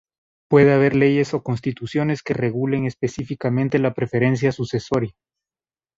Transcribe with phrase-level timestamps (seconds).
[0.49, 5.11] Puede haber leyes o constituciones que regulen específicamente la preferencia sucesoria.